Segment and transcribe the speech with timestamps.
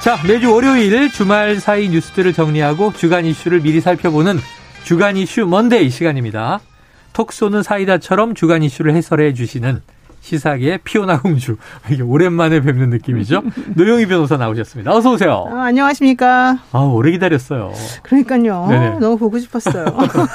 [0.00, 4.38] 자, 매주 월요일 주말 사이 뉴스들을 정리하고 주간 이슈를 미리 살펴보는
[4.82, 6.60] 주간 이슈 먼데이 시간입니다.
[7.12, 9.82] 톡 쏘는 사이다처럼 주간 이슈를 해설해 주시는
[10.20, 11.56] 시사계의 피오나 공주.
[11.90, 13.42] 이게 오랜만에 뵙는 느낌이죠.
[13.74, 14.92] 노영희 변호사 나오셨습니다.
[14.92, 15.46] 어서 오세요.
[15.50, 16.58] 아, 안녕하십니까.
[16.72, 17.72] 아, 오래 기다렸어요.
[18.02, 18.66] 그러니까요.
[18.68, 18.98] 네네.
[18.98, 19.86] 너무 보고 싶었어요.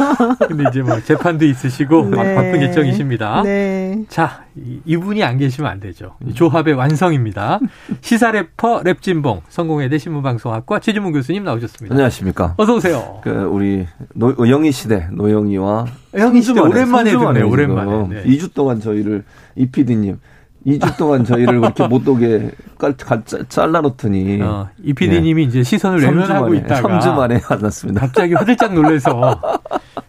[0.47, 2.35] 근데 이제 뭐 재판도 있으시고 막 네.
[2.35, 3.43] 바쁜 일정이십니다.
[3.43, 4.03] 네.
[4.09, 6.15] 자, 이- 이분이 안 계시면 안 되죠.
[6.25, 7.59] 이 조합의 완성입니다.
[8.01, 11.93] 시사 래퍼 랩진봉 성공회대 신문방송학과 최진봉 교수님 나오셨습니다.
[11.93, 12.53] 안녕하십니까.
[12.57, 13.19] 어서 오세요.
[13.23, 15.85] 그 우리 노, 영희 시대 노영희와
[16.17, 18.07] 영희 시대 오랜만에 듣네요, 오랜만에.
[18.07, 18.23] 네.
[18.23, 19.23] 2주 동안 저희를
[19.55, 20.19] 이 PD님
[20.65, 26.01] 2주 동안 저희를 그렇게 못 오게 깔, 가, 짜- 잘라놓더니 어, 이 PD님이 이제 시선을
[26.01, 28.01] 외면하고 있다가 3주 만에 만났습니다.
[28.01, 29.39] 갑자기 화들짝 놀래서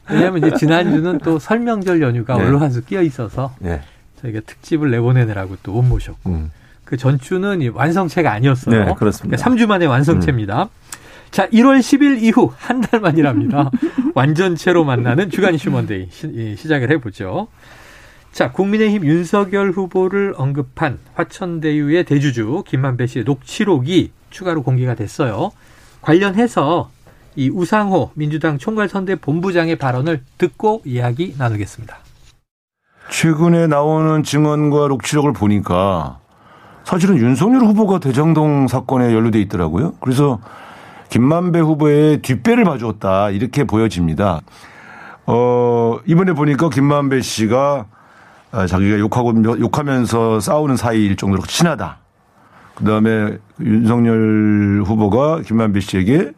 [0.08, 2.44] 왜냐하면 이제 지난주는 또 설명절 연휴가 네.
[2.44, 3.82] 언론한수 끼어 있어서 네.
[4.22, 6.50] 저희가 특집을 내보내느라고 또 못 모셨고 음.
[6.84, 8.84] 그 전주는 이 완성체가 아니었어요.
[8.86, 9.36] 네, 그렇습니다.
[9.50, 9.56] 음.
[9.56, 10.68] 3주 만에 완성체입니다.
[11.32, 13.70] 자, 1월 10일 이후 한 달 만이랍니다.
[14.14, 17.48] 완전체로 만나는 주간 이슈 먼데이 시, 이, 시 작을 해보죠.
[18.36, 25.52] 자, 국민의힘 윤석열 후보를 언급한 화천대유의 대주주 김만배 씨의 녹취록이 추가로 공개가 됐어요.
[26.02, 26.90] 관련해서
[27.34, 31.96] 이 우상호 민주당 총괄선대 본부장의 발언을 듣고 이야기 나누겠습니다.
[33.08, 36.18] 최근에 나오는 증언과 녹취록을 보니까
[36.84, 39.94] 사실은 윤석열 후보가 대장동 사건에 연루돼 있더라고요.
[40.02, 40.40] 그래서
[41.08, 44.42] 김만배 후보의 뒷배를 봐주었다 이렇게 보여집니다.
[45.24, 47.95] 어 이번에 보니까 김만배 씨가 아,
[48.52, 51.98] 자기가 욕하고 욕하면서 싸우는 사이일 정도로 친하다.
[52.76, 56.32] 그다음에 윤석열 후보가 김만배 씨에게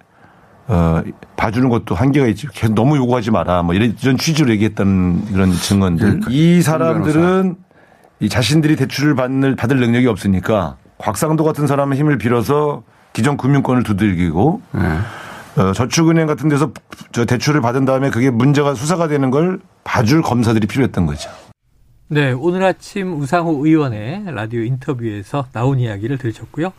[0.68, 1.02] 어,
[1.36, 2.46] 봐주는 것도 한계가 있지.
[2.52, 3.62] 계속 너무 요구하지 마라.
[3.62, 6.20] 뭐 이런, 이런 취지로 얘기했다는 그런 증언들.
[6.28, 7.56] 이 사람들은
[8.20, 12.82] 이 자신들이 대출을 받는, 받을 능력이 없으니까 곽상도 같은 사람의 힘을 빌어서
[13.12, 14.60] 기존 금융권을 두들기고
[15.56, 16.70] 어, 저축은행 같은 데서
[17.12, 21.30] 저 대출을 받은 다음에 그게 문제가 수사가 되는 걸 봐줄 검사들이 필요했던 거죠.
[22.10, 26.72] 네, 오늘 아침 우상호 의원의 라디오 인터뷰에서 나온 이야기를 들으셨고요.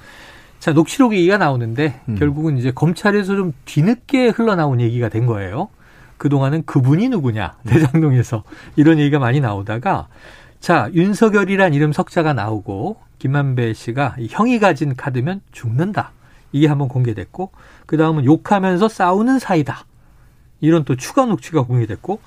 [0.57, 5.69] 자, 녹취록 얘기가 나오는데 결국은 이제 검찰에서 좀 뒤늦게 흘러나온 얘기가 된 거예요.
[6.17, 8.43] 그동안은 그분이 누구냐, 대장동에서
[8.75, 10.07] 이런 얘기가 많이 나오다가
[10.59, 16.11] 자, 윤석열이란 이름 석자가 나오고 김만배 씨가 이 형이 가진 카드면 죽는다.
[16.51, 17.51] 이게 한번 공개됐고
[17.85, 19.85] 그 다음은 욕하면서 싸우는 사이다.
[20.59, 22.19] 이런 또 추가 녹취가 공개됐고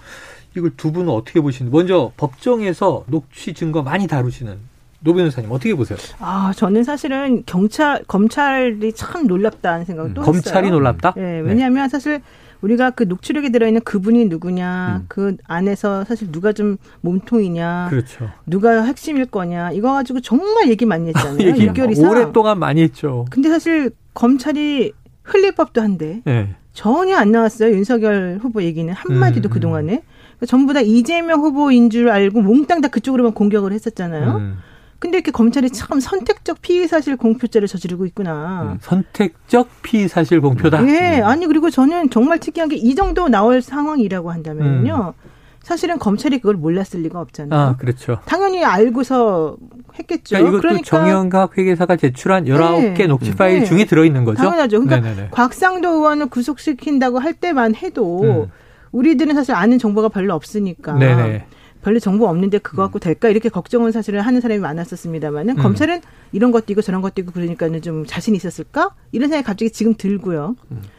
[0.57, 4.57] 이걸 두 분은 어떻게 보시는지 먼저 법정에서 녹취 증거 많이 다루시는
[5.01, 5.99] 노 변호사님 어떻게 보세요?
[6.21, 10.33] 아, 저는 사실은 경찰, 검찰이 참 놀랍다는 생각을 또 했어요.
[10.33, 11.15] 검찰이 놀랍다?
[11.17, 12.21] 네, 왜냐하면 사실
[12.61, 18.31] 우리가 그 녹취록에 들어있는 그분이 누구냐, 그 안에서 사실 누가 좀 몸통이냐, 그렇죠.
[18.47, 21.49] 누가 핵심일 거냐, 이거 가지고 정말 얘기 많이 했잖아요.
[21.49, 22.09] 얘기 6개월 이상.
[22.09, 23.25] 오랫동안 많이 했죠.
[23.31, 24.93] 근데 사실 검찰이
[25.25, 26.55] 흘릴 법도 한데 네.
[26.73, 27.73] 전혀 안 나왔어요.
[27.75, 30.03] 윤석열 후보 얘기는 한 마디도 음, 그 동안에.
[30.47, 34.37] 전부 다 이재명 후보인 줄 알고 몽땅 다 그쪽으로만 공격을 했었잖아요.
[34.37, 34.59] 음.
[34.99, 38.77] 근데 이렇게 검찰이 참 선택적 피의 사실 공표죄를 저지르고 있구나.
[38.81, 40.87] 선택적 피사실 공표다.
[40.87, 45.15] 예, 아니 그리고 저는 정말 특이한 게 이 정도 나올 상황이라고 한다면요.
[45.61, 47.59] 사실은 검찰이 그걸 몰랐을 리가 없잖아요.
[47.61, 48.19] 아, 그렇죠.
[48.27, 49.57] 당연히 알고서
[49.99, 50.37] 했겠죠.
[50.37, 53.07] 그러니까 이것도 정영각 회계사가 제출한 19개 네.
[53.07, 53.67] 녹취 파일 네.
[53.67, 54.39] 중에 들어있는 거죠?
[54.43, 54.81] 당연하죠.
[54.85, 55.29] 그러니까 네네네.
[55.33, 58.51] 곽상도 의원을 구속시킨다고 할 때만 해도 음.
[58.93, 61.47] 우리들은 사실 아는 정보가 별로 없으니까 네네.
[61.83, 65.63] 별로 정보 없는데 그거 갖고 될까 이렇게 걱정은 사실은 하는 사람이 많았었습니다만은 음.
[65.63, 66.01] 검찰은
[66.31, 70.55] 이런 것도 있고 저런 것도 있고 그러니까는 좀 자신 있었을까 이런 생각이 갑자기 지금 들고요.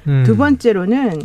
[0.07, 0.23] 음.
[0.25, 1.21] 두 번째로는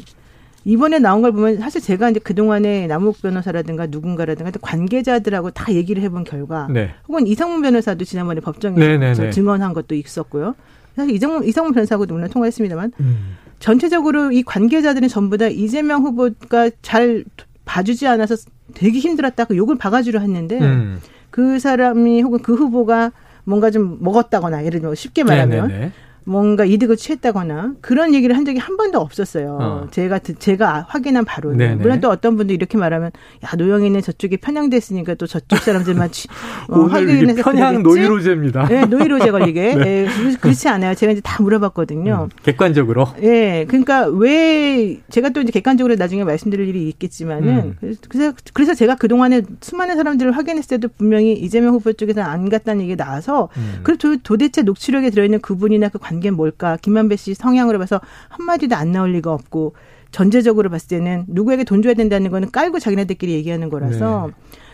[0.65, 6.25] 이번에 나온 걸 보면 사실 제가 이제 그동안에 남욱 변호사라든가 누군가라든가 관계자들하고 다 얘기를 해본
[6.25, 6.91] 결과 네.
[7.09, 9.31] 혹은 이상문 변호사도 지난번에 법정에서 네네네.
[9.31, 10.55] 증언한 것도 있었고요.
[10.95, 13.37] 사실 이상문, 이상문 변호사하고도 물론 통화했습니다만 음.
[13.59, 17.25] 전체적으로 이 관계자들은 전부 다 이재명 후보가 잘
[17.65, 18.37] 봐주지 않아서
[18.75, 21.01] 되게 힘들었다고 욕을 박아주려 했는데 음.
[21.31, 23.13] 그 사람이 혹은 그 후보가
[23.45, 25.93] 뭔가 좀 먹었다거나 예를 들면 쉽게 말하면 네네네.
[26.29, 29.59] 뭔가 이득을 취했다거나 그런 얘기를 한 적이 한 번도 없었어요.
[29.61, 29.89] 어.
[29.91, 31.75] 제가 듣- 제가 확인한 바로는 네네.
[31.77, 33.11] 물론 또 어떤 분도 이렇게 말하면
[33.45, 36.29] 야 노영이는 저쪽에 편향됐으니까 또 저쪽 사람들만 취-
[36.69, 38.01] 어, 이게 확인해서 편향 그러겠지?
[38.09, 38.69] 노이로제입니다.
[38.69, 39.75] 네, 노이로제 걸리게.
[39.85, 40.95] 예, 그- 그렇지 않아요.
[40.95, 42.29] 제가 이제 다 물어봤거든요.
[42.31, 43.07] 음, 객관적으로.
[43.23, 47.99] 예, 그러니까 왜 제가 또 이제 객관적으로 나중에 말씀드릴 일이 있겠지만은 음.
[48.09, 52.83] 그래서 그래서 제가 그 동안에 수많은 사람들을 확인했을 때도 분명히 이재명 후보 쪽에서 안 갔다는
[52.83, 53.81] 얘기가 나와서 음.
[53.83, 56.77] 그 도, 도대체 녹취록에 들어있는 그분이나 그 관 계는 뭘까?
[56.81, 59.75] 김만배 씨 성향으로 봐서 한 마디도 안 나올 리가 없고
[60.11, 64.31] 전제적으로 봤을 때는 누구에게 돈 줘야 된다는 거는 깔고 자기네들끼리 얘기하는 거라서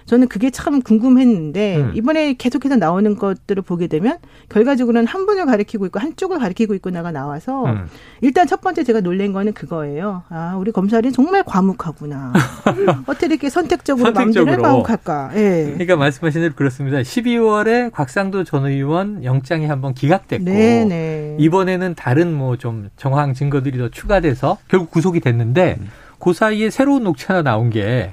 [0.07, 1.83] 저는 그게 참 궁금했는데 네.
[1.83, 1.93] 음.
[1.95, 4.19] 이번에 계속해서 나오는 것들을 보게 되면
[4.49, 7.87] 결과적으로는 한 분을 가리키고 있고 한쪽을 가리키고 있구나가 나와서 음.
[8.23, 10.23] 일단 첫 번째 제가 놀란 거는 그거예요.
[10.31, 12.33] 아, 우리 검찰이 정말 과묵하구나.
[13.07, 14.63] 어떻게 이렇게 선택적으로 선택적으로.
[14.63, 15.31] 과묵할까?
[15.35, 15.65] 예.
[15.73, 16.99] 그러니까 말씀하신 대로 그렇습니다.
[16.99, 21.37] 12월에 곽상도 전 의원 영장이 한번 기각됐고 네, 네.
[21.39, 25.79] 이번에는 다른 뭐 좀 정황 증거들이 더 추가돼서 결국 구속이 됐는데
[26.19, 28.13] 그 사이에 새로운 녹취 하나 나온 게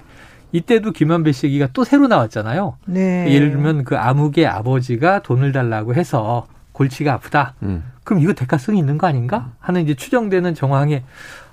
[0.52, 2.78] 이때도 김한배 씨 얘기가 또 새로 나왔잖아요.
[2.86, 3.32] 네.
[3.32, 7.54] 예를 들면 그 아무개 아버지가 돈을 달라고 해서 골치가 아프다.
[7.64, 7.84] 음.
[8.04, 9.52] 그럼 이거 대가성이 있는 거 아닌가?
[9.60, 11.04] 하는 이제 추정되는 정황에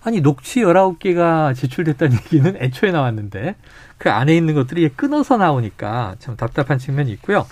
[0.02, 3.56] 아니 녹취 19개가 제출됐다는 얘기는 애초에 나왔는데
[3.98, 7.46] 그 안에 있는 것들이 끊어서 나오니까 참 답답한 측면이 있고요.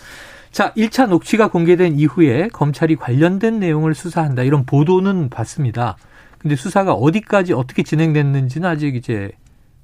[0.52, 4.42] 자, 1차 녹취가 공개된 이후에 검찰이 관련된 내용을 수사한다.
[4.42, 5.96] 이런 보도는 봤습니다.
[6.38, 9.32] 근데 수사가 어디까지 어떻게 진행됐는지는 아직 이제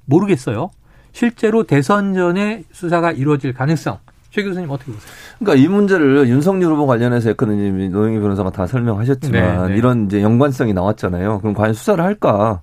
[0.05, 0.71] 모르겠어요.
[1.13, 3.99] 실제로 대선 전에 수사가 이루어질 가능성.
[4.31, 5.11] 최 교수님 어떻게 보세요?
[5.39, 7.71] 그러니까 이 문제를 윤석열 후보 관련해서 했거든요.
[7.89, 9.77] 노영희 변호사가 다 설명하셨지만 네, 네.
[9.77, 11.39] 이런 이제 연관성이 나왔잖아요.
[11.39, 12.61] 그럼 과연 수사를 할까?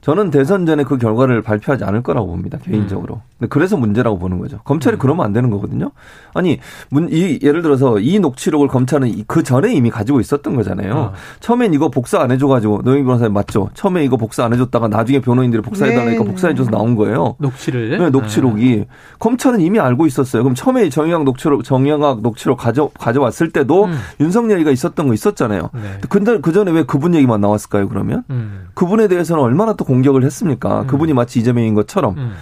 [0.00, 2.58] 저는 대선 전에 그 결과를 발표하지 않을 거라고 봅니다.
[2.64, 3.20] 개인적으로.
[3.38, 4.58] 근데 그래서 문제라고 보는 거죠.
[4.64, 4.98] 검찰이 음.
[4.98, 5.90] 그러면 안 되는 거거든요.
[6.34, 6.58] 아니,
[6.90, 10.94] 문, 이, 예를 들어서 이 녹취록을 검찰은 이- 그 전에 이미 가지고 있었던 거잖아요.
[10.94, 11.12] 어.
[11.40, 13.70] 처음엔 이거 복사 안 해줘가지고 노영희 변호사님 맞죠?
[13.74, 16.28] 처음에 이거 복사 안 해줬다가 나중에 변호인들이 복사해달라니까 네.
[16.30, 17.36] 복사해줘서 나온 거예요.
[17.38, 17.98] 녹취를.
[17.98, 18.86] 네, 녹취록이
[19.18, 20.42] 검찰은 이미 알고 있었어요.
[20.42, 23.98] 그럼 처음에 정영학 녹취록 정영학 녹취록 가져 가져왔을 때도 음.
[24.20, 25.70] 윤석열이가 있었던 거 있었잖아요.
[25.74, 25.80] 네.
[26.08, 27.88] 근데 그 전에 왜 그분 얘기만 나왔을까요?
[27.88, 28.66] 그러면 음.
[28.74, 30.82] 그분에 대해서는 얼마나 또 공격을 했습니까?
[30.82, 30.86] 음.
[30.86, 32.14] 그분이 마치 이재명인 것처럼.
[32.18, 32.32] 음.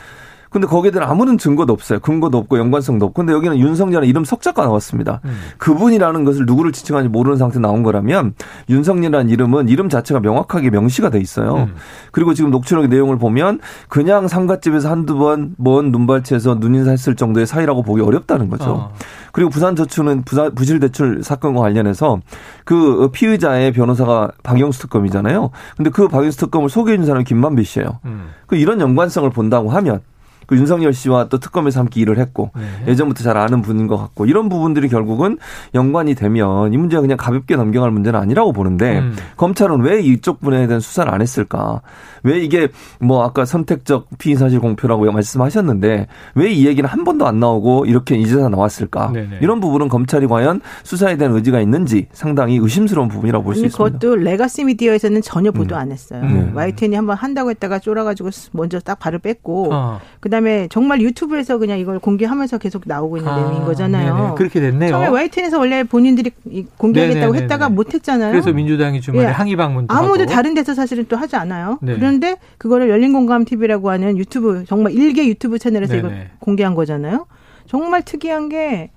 [0.48, 1.98] 근데 거기에 대한 아무런 증거도 없어요.
[1.98, 3.22] 근거도 없고 연관성도 없고.
[3.22, 5.20] 근데 여기는 윤석열의 이름 석자가 나왔습니다.
[5.26, 5.36] 음.
[5.58, 8.34] 그분이라는 것을 누구를 지칭하는지 모르는 상태 에 나온 거라면
[8.70, 11.56] 윤석열이라는 이름은 이름 자체가 명확하게 명시가 돼 있어요.
[11.56, 11.74] 음.
[12.10, 13.58] 그리고 지금 녹취록의 내용을 보면
[13.88, 18.70] 그냥 상갓집에서 한두 번 먼 눈발치에서 눈인사 했을 정도의 사이라고 보기 어렵다는 거죠.
[18.70, 18.92] 어.
[19.36, 22.20] 그리고 부산저축은 부산 부실대출 사건과 관련해서
[22.64, 25.50] 그 피의자의 변호사가 박영수 특검이잖아요.
[25.76, 28.00] 근데 그 박영수 특검을 소개해 준 사람이 김만배 씨예요.
[28.06, 28.30] 음.
[28.46, 30.00] 그 이런 연관성을 본다고 하면
[30.46, 32.90] 그 윤석열 씨와 또 특검에서 함께 일을 했고 네.
[32.92, 35.38] 예전부터 잘 아는 분인 것 같고 이런 부분들이 결국은
[35.74, 39.16] 연관이 되면 이 문제가 그냥 가볍게 넘겨갈 문제는 아니라고 보는데 음.
[39.36, 41.80] 검찰은 왜 이쪽 분야에 대한 수사를 안 했을까?
[42.22, 42.68] 왜 이게
[43.00, 48.16] 뭐 아까 선택적 피의 사실 공표라고 말씀하셨는데 왜 이 얘기는 한 번도 안 나오고 이렇게
[48.16, 49.10] 이제서 나왔을까?
[49.12, 49.38] 네네.
[49.42, 53.98] 이런 부분은 검찰이 과연 수사에 대한 의지가 있는지 상당히 의심스러운 부분이라고 볼 수 있습니다.
[53.98, 56.20] 그것도 레가시 미디어에서는 전혀 보도 안 했어요.
[56.22, 56.52] 음.
[56.54, 60.00] YTN이 한번 한다고 했다가 쫄아가지고 먼저 딱 발을 뺐고 어.
[60.20, 64.14] 그다음 에 정말 유튜브에서 그냥 이걸 공개하면서 계속 나오고 있는 아, 내용인 거잖아요.
[64.16, 64.34] 네네.
[64.36, 64.90] 그렇게 됐네요.
[64.90, 67.42] 처음에 YTN에서 원래 본인들이 이- 공개하겠다고 네네네네.
[67.44, 68.32] 했다가 못했잖아요.
[68.32, 69.30] 그래서 민주당이 주말에 예.
[69.30, 70.26] 항의 방문도 아무도 하고.
[70.26, 71.78] 다른 데서 사실은 또 하지 않아요.
[71.80, 71.94] 네.
[71.94, 76.06] 그런데 그거를 열린공감 TV라고 하는 유튜브 정말 일개 유튜브 채널에서 네네.
[76.08, 77.26] 이걸 공개한 거잖아요.
[77.66, 78.90] 정말 특이한 게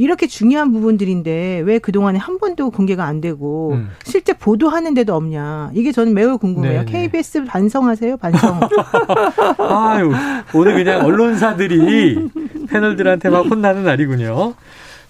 [0.00, 3.90] 이렇게 중요한 부분들인데 왜 그동안에 한 번도 공개가 안 되고 음.
[4.02, 5.72] 실제 보도하는 데도 없냐.
[5.74, 6.86] 이게 저는 매우 궁금해요.
[6.86, 6.90] 네네.
[6.90, 8.60] KBS 반성하세요, 반성.
[9.60, 10.10] 아유,
[10.54, 12.30] 오늘 그냥 언론사들이
[12.70, 14.54] 패널들한테 막 혼나는 날이군요.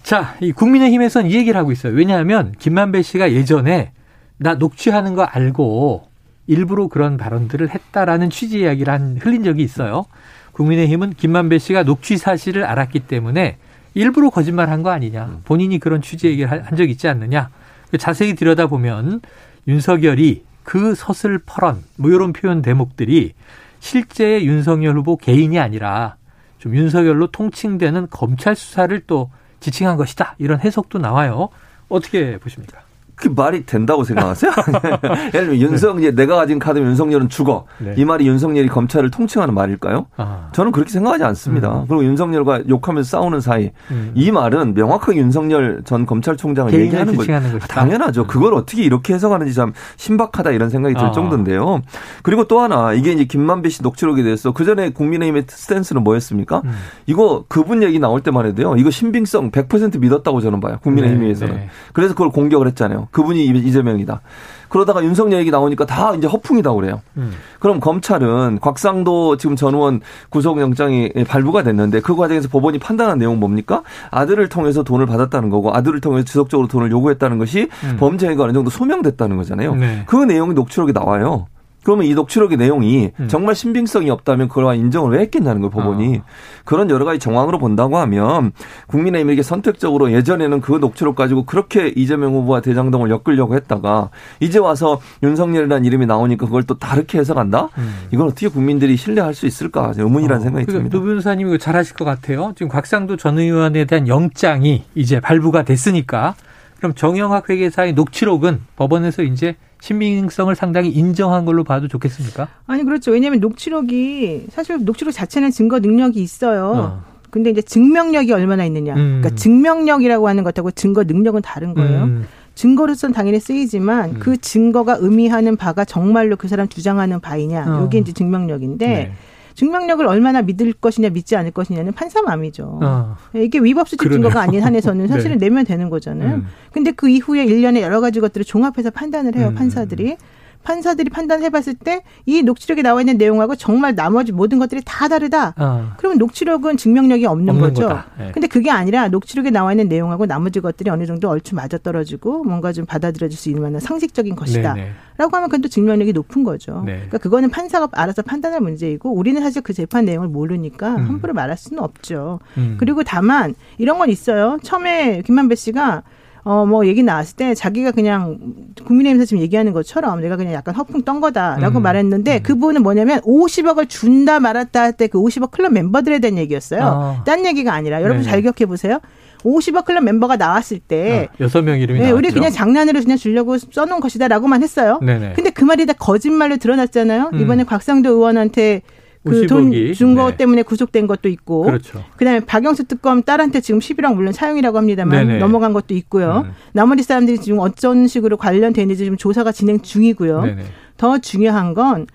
[0.03, 1.93] 자, 이 국민의힘에선 이 얘기를 하고 있어요.
[1.95, 3.93] 왜냐하면 김만배 씨가 예전에
[4.39, 6.09] 나 녹취하는 거 알고
[6.49, 10.07] 일부러 그런 발언들을 했다라는 취지 이야기를 한 흘린 적이 있어요.
[10.51, 13.59] 국민의힘은 김만배 씨가 녹취 사실을 알았기 때문에
[13.95, 15.41] 일부러 거짓말한 거 아니냐.
[15.45, 17.51] 본인이 그런 취지 얘기를 한 적 있지 않느냐.
[17.99, 19.21] 자세히 들여다보면
[19.67, 23.35] 윤석열이 그 서슬 퍼런 뭐 이런 표현 대목들이
[23.81, 26.17] 실제 윤석열 후보 개인이 아니라
[26.59, 29.31] 좀 윤석열로 통칭되는 검찰 수사를 또
[29.61, 30.37] 지칭한 것이다.
[30.39, 31.49] 이런 해석도 나와요.
[31.89, 32.81] 어떻게 보십니까?
[33.21, 34.53] 그 말이 된다고 생각하세요?
[35.35, 37.67] 예를 들면 윤석열 내가 가진 카드면 윤석열은 죽어.
[37.79, 37.95] 네.
[37.97, 40.07] 이 말이 윤석열이 검찰을 통칭하는 말일까요?
[40.17, 41.81] 아, 저는 그렇게 생각하지 않습니다.
[41.81, 41.85] 음.
[41.87, 44.13] 그리고 윤석열과 욕하면서 싸우는 사이 음.
[44.15, 47.33] 이 말은 명확하게 윤석열 전 검찰총장을 얘기하는 거죠.
[47.69, 48.27] 당연하죠.
[48.27, 51.13] 그걸 어떻게 이렇게 해석하는지 참 신박하다 이런 생각이 들 아.
[51.13, 51.83] 정도인데요.
[52.23, 56.63] 그리고 또 하나 이게 이제 김만배 씨 녹취록에 대해서 그 전에 국민의힘의 스탠스는 뭐였습니까?
[56.65, 56.75] 음.
[57.07, 58.77] 이거 그분 얘기 나올 때만 해도요.
[58.77, 60.79] 이거 신빙성 100% 믿었다고 저는 봐요.
[60.83, 61.55] 국민의힘에서는.
[61.55, 61.69] 네, 네.
[61.93, 63.09] 그래서 그걸 공격을 했잖아요.
[63.11, 64.21] 그분이 이재명이다.
[64.69, 67.03] 그러다가 윤석열 얘기 나오니까 다 이제 허풍이다 그래요.
[67.17, 67.33] 음.
[67.59, 70.01] 그럼 검찰은 곽상도 지금 전 의원
[70.31, 73.83] 구속영장이 발부가 됐는데 그 과정에서 법원이 판단한 내용 뭡니까?
[74.11, 77.97] 아들을 통해서 돈을 받았다는 거고 아들을 통해서 지속적으로 돈을 요구했다는 것이 음.
[77.99, 79.75] 범죄 행위가 어느 정도 소명됐다는 거잖아요.
[79.75, 80.05] 네.
[80.07, 81.47] 그 내용이 녹취록에 나와요.
[81.83, 83.29] 그러면 이 녹취록의 내용이 음.
[83.29, 86.19] 정말 신빙성이 없다면 그걸 인정을 왜 했겠냐는 거예요, 법원이.
[86.19, 86.23] 아.
[86.65, 88.53] 그런 여러 가지 정황으로 본다고 하면
[88.87, 94.11] 국민의힘에게 선택적으로 예전에는 그 녹취록 가지고 그렇게 이재명 후보와 대장동을 엮으려고 했다가
[94.41, 97.71] 이제 와서 윤석열이라는 이름이 나오니까 그걸 또 다르게 해석한다?
[97.79, 97.95] 음.
[98.13, 99.93] 이건 어떻게 국민들이 신뢰할 수 있을까?
[99.97, 100.45] 의문이라는 어.
[100.45, 100.99] 생각이 그 듭니다.
[100.99, 102.53] 노 변호사님이 잘 하실 것 같아요.
[102.57, 106.35] 지금 곽상도 전 의원에 대한 영장이 이제 발부가 됐으니까
[106.79, 112.49] 그럼 정영학 회계사의 녹취록은 법원에서 이제 신빙성을 상당히 인정한 걸로 봐도 좋겠습니까?
[112.67, 113.11] 아니 그렇죠.
[113.11, 116.67] 왜냐하면 녹취록이 사실 녹취록 자체는 증거 능력이 있어요.
[116.67, 117.11] 어.
[117.31, 118.95] 근데 이제 증명력이 얼마나 있느냐.
[118.95, 119.21] 음.
[119.21, 122.05] 그러니까 증명력이라고 하는 것하고 증거 능력은 다른 거예요.
[122.05, 122.27] 음.
[122.55, 124.19] 증거로서는 당연히 쓰이지만 음.
[124.19, 127.65] 그 증거가 의미하는 바가 정말로 그 사람 주장하는 바이냐.
[127.67, 127.87] 어.
[127.87, 129.13] 이게 이제 증명력인데 네.
[129.61, 132.81] 증명력을 얼마나 믿을 것이냐 믿지 않을 것이냐는 판사 맘이죠.
[132.83, 133.17] 어.
[133.35, 135.09] 이게 위법수직 증거가 아닌 한에서는 네.
[135.13, 135.49] 사실은 네.
[135.49, 136.37] 내면 되는 거잖아요.
[136.37, 136.47] 음.
[136.73, 139.55] 근데 그 이후에 일련의 여러 가지 것들을 종합해서 판단을 해요, 음.
[139.55, 140.17] 판사들이.
[140.63, 145.55] 판사들이 판단해봤을 때 이 녹취록에 나와 있는 내용하고 정말 나머지 모든 것들이 다 다르다.
[145.57, 145.93] 어.
[145.97, 148.03] 그러면 녹취록은 증명력이 없는, 없는 거죠.
[148.19, 148.31] 네.
[148.33, 152.87] 근데 그게 아니라 녹취록에 나와 있는 내용하고 나머지 것들이 어느 정도 얼추 맞아떨어지고 뭔가 좀
[152.87, 154.75] 받아들여질 수 있는 만한 상식적인 것이다.
[154.75, 154.91] 네네.
[155.17, 156.83] 라고 하면 그건 또 증명력이 높은 거죠.
[156.85, 156.95] 네.
[156.95, 161.09] 그러니까 그거는 판사가 알아서 판단할 문제이고 우리는 사실 그 재판 내용을 모르니까 음.
[161.09, 162.41] 함부로 말할 수는 없죠.
[162.59, 162.77] 음.
[162.79, 164.59] 그리고 다만 이런 건 있어요.
[164.63, 166.03] 처음에 김만배 씨가
[166.43, 168.39] 어, 뭐, 얘기 나왔을 때 자기가 그냥
[168.85, 171.83] 국민의힘에서 지금 얘기하는 것처럼 내가 그냥 약간 허풍 떤 거다라고 음.
[171.83, 172.43] 말했는데 음.
[172.43, 176.81] 그분은 뭐냐면 50억을 준다 말았다 할 때 그 50억 클럽 멤버들에 대한 얘기였어요.
[176.83, 177.23] 어.
[177.25, 178.31] 딴 얘기가 아니라 여러분 네네.
[178.31, 178.99] 잘 기억해 보세요.
[179.45, 182.19] 50억 클럽 멤버가 나왔을 때 어, 여섯 명 이름이 네, 나왔죠.
[182.19, 184.99] 우리 그냥 장난으로 그냥 주려고 써놓은 것이다라고만 했어요.
[185.03, 185.33] 네네.
[185.35, 187.31] 근데 그 말이 다 거짓말로 드러났잖아요.
[187.33, 187.41] 음.
[187.41, 188.83] 이번에 곽상도 의원한테
[189.25, 190.37] 그 돈 준거 네.
[190.37, 192.03] 때문에 구속된 것도 있고 그렇죠.
[192.17, 195.39] 그다음에 박영수 특검 딸한테 지금 11억 물론 사용이라고 합니다만 네네.
[195.39, 196.45] 넘어간 것도 있고요.
[196.47, 196.53] 음.
[196.73, 200.43] 나머지 사람들이 지금 어떤 식으로 관련되는지 지금 조사가 진행 중이고요.
[200.43, 200.63] 네네.
[200.97, 202.07] 더 중요한 건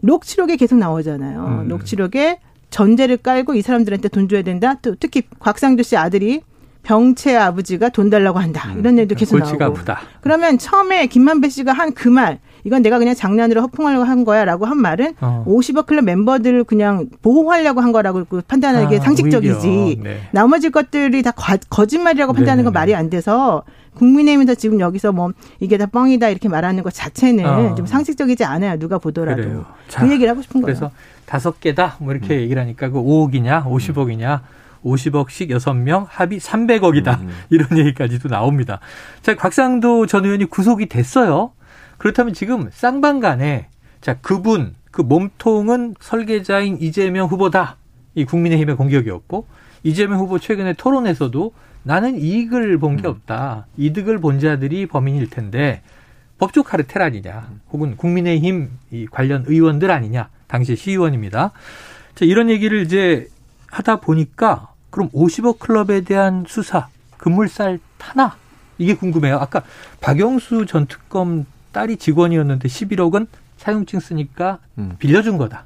[0.00, 1.62] 녹취록에 계속 나오잖아요.
[1.62, 1.68] 음.
[1.68, 2.38] 녹취록에
[2.70, 4.74] 전제를 깔고 이 사람들한테 돈 줘야 된다.
[4.82, 6.42] 또 특히 곽상도 씨 아들이
[6.82, 8.72] 병채 아버지가 돈 달라고 한다.
[8.74, 8.80] 음.
[8.80, 9.64] 이런 얘기도 계속 나오고.
[9.64, 10.00] 아프다.
[10.20, 14.78] 그러면 처음에 김만배 씨가 한 그 말, 이건 내가 그냥 장난으로 허풍하려고 한 거야라고 한
[14.78, 15.44] 말은 어.
[15.46, 20.00] 50억 클럽 멤버들을 그냥 보호하려고 한 거라고 판단하는 게 아, 상식적이지.
[20.02, 20.20] 네.
[20.32, 23.62] 나머지 것들이 다 거, 짓말이라고 판단하는 건 말이 안 돼서
[23.94, 27.74] 국민의힘에서 지금 여기서 뭐 이게 다 뻥이다 이렇게 말하는 것 자체는 어.
[27.74, 28.78] 좀 상식적이지 않아요.
[28.78, 29.42] 누가 보더라도.
[29.42, 29.66] 그래요.
[29.88, 30.74] 자, 그 얘기를 하고 싶은 거예요.
[30.74, 30.90] 그래서
[31.26, 32.40] 다섯 개다 뭐 이렇게 음.
[32.40, 34.40] 얘기를 하니까 그 5억이냐 50억이냐
[34.84, 37.20] 50억씩 6명 합이 300억이다.
[37.20, 37.30] 음.
[37.50, 38.80] 이런 얘기까지도 나옵니다.
[39.22, 41.52] 자, 곽상도 전 의원이 구속이 됐어요.
[41.98, 43.68] 그렇다면 지금 쌍방 간에
[44.00, 47.76] 자, 그분 그 몸통은 설계자인 이재명 후보다.
[48.14, 49.46] 이 국민의힘의 공격이었고
[49.84, 53.10] 이재명 후보 최근에 토론에서도 나는 이익을 본게 음.
[53.10, 53.66] 없다.
[53.76, 55.82] 이득을 본 자들이 범인일 텐데
[56.38, 57.50] 법조 카르텔 아니냐.
[57.72, 60.28] 혹은 국민의힘 이 관련 의원들 아니냐.
[60.46, 61.52] 당시 시의원입니다.
[62.14, 63.28] 자, 이런 얘기를 이제
[63.68, 68.36] 하다 보니까 그럼 50억 클럽에 대한 수사 급물살 타나?
[68.78, 69.36] 이게 궁금해요.
[69.38, 69.62] 아까
[70.00, 74.94] 박영수 전 특검 딸이 직원이었는데 11억은 사용증 쓰니까 음.
[74.98, 75.64] 빌려준 거다.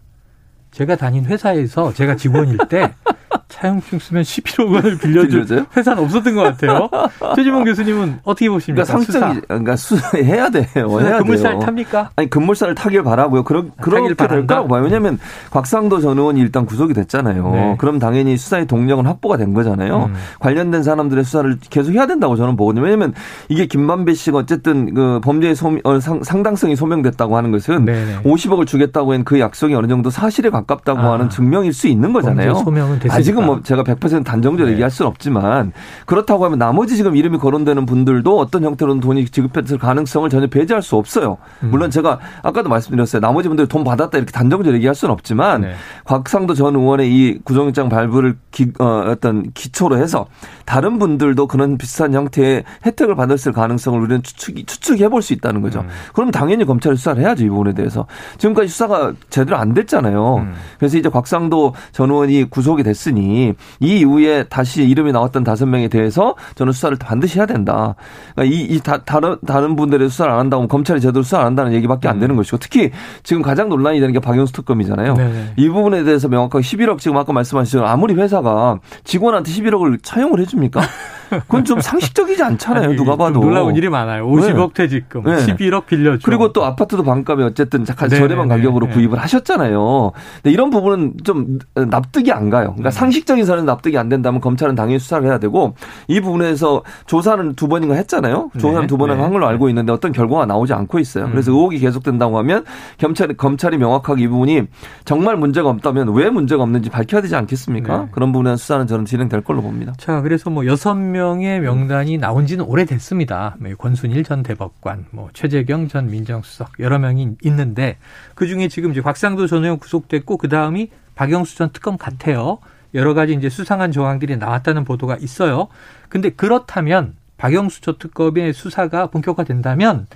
[0.71, 2.95] 제가 다닌 회사에서 제가 직원일 때
[3.49, 6.88] 차용증 쓰면 11억 원을 빌려줄 회사는 없었던 것 같아요.
[7.37, 8.85] 최지봉 교수님은 어떻게 보십니까?
[8.85, 10.65] 그러니까 상적이, 그러니까 수해야 돼요.
[11.00, 11.61] 해야 금물살 돼요.
[11.61, 12.11] 탑니까?
[12.17, 13.45] 아니, 금물살을 타길 바라고요.
[13.45, 14.83] 그러, 아, 그렇게 될 거라고 봐요.
[14.83, 15.19] 왜냐면
[15.50, 17.50] 곽상도 전 의원이 일단 구속이 됐잖아요.
[17.53, 17.75] 네.
[17.79, 20.07] 그럼 당연히 수사의 동력은 확보가 된 거잖아요.
[20.07, 20.15] 음.
[20.41, 22.85] 관련된 사람들의 수사를 계속 해야 된다고 저는 보거든요.
[22.85, 23.12] 왜냐면
[23.49, 28.23] 이게 김만배 씨가 어쨌든 그 범죄의 소, 어, 상, 상당성이 소명됐다고 하는 것은 네네.
[28.25, 31.12] 50억을 주겠다고 한 그 약속이 어느 정도 사실에 가깝다고 아.
[31.15, 32.55] 하는 증명일 수 있는 거잖아요.
[32.55, 33.15] 소명은 됐으니까.
[33.17, 34.73] 아직 은뭐 제가 100% 단정적으로 네.
[34.73, 35.73] 얘기할 수는 없지만
[36.07, 40.97] 그렇다고 하면 나머지 지금 이름이 거론되는 분들도 어떤 형태로는 돈이 지급했을 가능성을 전혀 배제할 수
[40.97, 41.37] 없어요.
[41.62, 41.71] 음.
[41.71, 43.21] 물론 제가 아까도 말씀드렸어요.
[43.21, 45.75] 나머지 분들이 돈 받았다 이렇게 단정적으로 얘기할 수는 없지만 네.
[46.05, 50.26] 곽상도 전 의원의 이 구정영장 발부를 기, 어, 어떤 기초로 해서
[50.64, 55.81] 다른 분들도 그런 비슷한 형태의 혜택을 받았을 가능성을 우리는 추측, 추측해 볼 수 있다는 거죠.
[55.81, 55.88] 음.
[56.14, 57.45] 그럼 당연히 검찰이 수사를 해야죠.
[57.45, 58.07] 이 부분에 대해서.
[58.38, 60.37] 지금까지 수사가 제대로 안 됐잖아요.
[60.37, 60.55] 음.
[60.78, 66.35] 그래서 이제 곽상도 전 의원이 구속이 됐으니 이 이후에 다시 이름이 나왔던 다섯 명에 대해서
[66.54, 67.95] 저는 수사를 반드시 해야 된다.
[68.35, 71.73] 그러니까 이, 이 다, 다른 다른 분들의 수사를 안 한다고 검찰이 제대로 수사 안 한다는
[71.75, 72.21] 얘기밖에 안 음.
[72.21, 72.90] 되는 것이고 특히
[73.23, 75.14] 지금 가장 논란이 되는 게 박영수 특검이잖아요.
[75.14, 75.52] 네네.
[75.56, 80.80] 이 부분에 대해서 명확하게 11억 지금 아까 말씀하신 아무리 회사가 직원한테 11억을 차용을 해줍니까?
[81.28, 82.85] 그건 좀 상식적이지 않잖아요.
[82.85, 83.40] 아니, 누가 봐도.
[83.40, 84.26] 놀라운 일이 많아요.
[84.26, 85.37] 50억 퇴직금, 네.
[85.37, 86.21] 11억 빌려줘.
[86.25, 88.28] 그리고 또 아파트도 반값에 어쨌든 잠깐 네네네.
[88.28, 88.92] 저렴한 가격으로 네.
[88.92, 90.12] 구입을 하셨잖아요.
[90.42, 92.68] 근데 이런 부분은 좀 납득이 안 가요.
[92.68, 92.76] 음.
[92.76, 95.75] 그러니까 상식적인 선에서 납득이 안 된다면 검찰은 당연히 수사를 해야 되고
[96.09, 98.50] 이 부분에서 조사는 두 번인가 했잖아요.
[98.59, 98.87] 조사는 네.
[98.87, 99.12] 두 네.
[99.23, 101.28] 한 걸로 알고 있는데 어떤 결과가 나오지 않고 있어요.
[101.30, 101.56] 그래서 음.
[101.56, 102.64] 의혹이 계속된다고 하면
[103.00, 104.62] 검찰 검찰이 명확하게 이 부분이
[105.04, 107.97] 정말 문제가 없다면 왜 문제가 없는지 밝혀야 되지 않겠습니까?
[107.99, 108.09] 네.
[108.12, 109.92] 그런 부분에 수사는 저는 진행될 걸로 봅니다.
[109.99, 113.56] 자, 그래서 뭐 여섯 명의 명단이 나온 지는 오래됐습니다.
[113.58, 117.96] 뭐 권순일 전 대법관, 뭐 최재경 전 민정수석 여러 명이 있는데
[118.35, 122.58] 그 중에 지금 이제 곽상도 전 의원 구속됐고 그 다음이 박영수 전 특검 같아요.
[122.94, 125.68] 여러 가지 이제 수상한 조항들이 나왔다는 보도가 있어요.
[126.08, 130.06] 근데 그렇다면 박영수 전 특검의 수사가 본격화된다면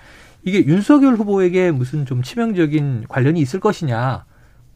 [0.42, 4.25] 이게 윤석열 후보에게 무슨 좀 치명적인 관련이 있을 것이냐.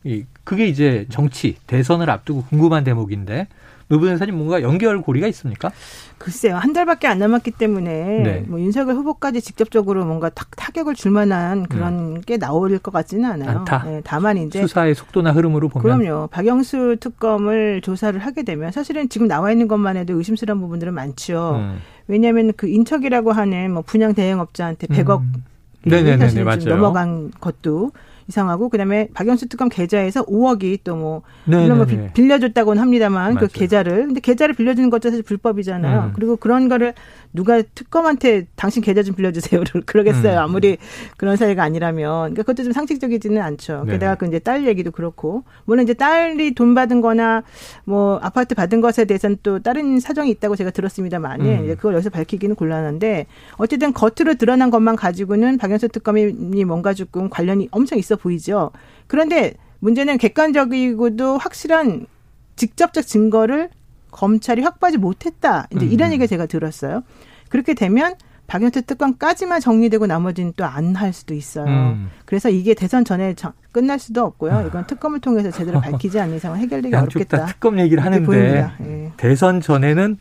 [0.04, 3.48] 이 그게 이제 정치 대선을 앞두고 궁금한 대목인데
[3.88, 5.70] 노 변호사님 뭔가 연결고리가 있습니까?
[6.18, 7.90] 글쎄요, 한 달밖에 안 남았기 때문에
[8.22, 8.44] 네.
[8.48, 13.50] 뭐 윤석열 후보까지 직접적으로 뭔가 타, 타격을 줄 만한 그런 게 나올 것 같지는 않아요.
[13.50, 13.56] 음.
[13.58, 13.84] 않다.
[13.84, 16.28] 네, 다만 이제 수사의 속도나 흐름으로 보면 그럼요.
[16.28, 21.56] 박영수 특검을 조사를 하게 되면 사실은 지금 나와 있는 것만 해도 의심스러운 부분들은 많죠.
[21.56, 21.78] 음.
[22.06, 25.44] 왜냐하면 그 인척이라고 하는 뭐 분양 대행업자한테 100억 음.
[25.86, 26.60] 네네네 사실 맞아요.
[26.60, 27.92] 좀 넘어간 것도
[28.28, 31.62] 이상하고 그다음에 박영수 특검 계좌에서 5억이 또뭐 네네네.
[31.68, 33.46] 물론 뭐 비- 빌려줬다고는 합니다만 맞아요.
[33.46, 36.00] 그 계좌를 근데 계좌를 빌려주는 것도 사실 불법이잖아요.
[36.06, 36.12] 음.
[36.14, 36.94] 그리고 그런 거를
[37.34, 39.64] 누가 특검한테 당신 계좌 좀 빌려주세요.
[39.84, 40.38] 그러겠어요.
[40.38, 40.38] 음.
[40.38, 40.78] 아무리
[41.16, 43.78] 그런 사이가 아니라면 그러니까 그것도 좀 상식적이지는 않죠.
[43.84, 43.92] 네네.
[43.92, 47.42] 게다가 그 이제 딸 얘기도 그렇고 물론 이제 딸이 돈 받은 거나
[47.84, 51.64] 뭐 아파트 받은 것에 대해서는 또 다른 사정이 있다고 제가 들었습니다만 음.
[51.64, 53.26] 이제 그걸 여기서 밝히기는 곤란한데
[53.56, 58.70] 어쨌든 겉으로 드러난 것만 가지고는 박영수 특검이 뭔가 조금 관련이 엄청 있어 보이죠.
[59.08, 62.06] 그런데 문제는 객관적이고도 확실한
[62.54, 63.70] 직접적 증거를
[64.14, 65.66] 검찰이 확보하지 못했다.
[65.74, 66.12] 이제 이런 음.
[66.12, 67.02] 얘기가 제가 들었어요.
[67.48, 68.14] 그렇게 되면
[68.46, 71.64] 박영수 특검까지만 정리되고 나머지는 또 안 할 수도 있어요.
[71.66, 72.10] 음.
[72.24, 74.64] 그래서 이게 대선 전에 정- 끝날 수도 없고요.
[74.68, 77.46] 이건 특검을 통해서 제대로 밝히지 않는 이상은 해결되기 양쪽 다 어렵겠다.
[77.52, 78.70] 특검 얘기를 하는데.
[78.84, 79.12] 예.
[79.16, 80.18] 대선 전에는